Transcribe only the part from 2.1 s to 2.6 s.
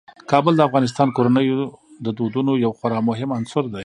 دودونو